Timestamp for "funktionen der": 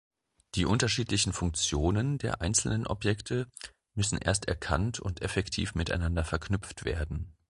1.31-2.41